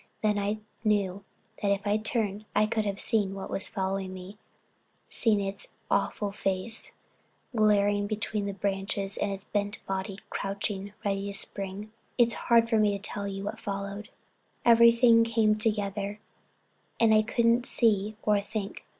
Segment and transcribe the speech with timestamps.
[0.23, 1.23] Then I knew
[1.59, 4.39] if I turned I could have seen what was following me,
[5.11, 6.95] seen its awful face,
[7.55, 10.71] glaring between the branches and its bent body, crouched,
[11.05, 11.91] ready to spring.
[12.17, 16.19] It's hard for me to tell what followed—everything came together
[16.99, 18.83] and I couldn't see or think.